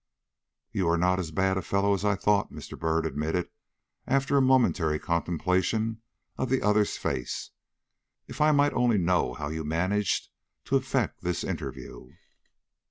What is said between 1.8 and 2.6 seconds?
as I thought,"